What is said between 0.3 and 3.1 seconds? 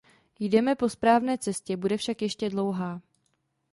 Jdeme po správné cestě, bude však ještě dlouhá.